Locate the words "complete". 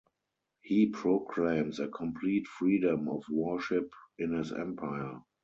1.87-2.47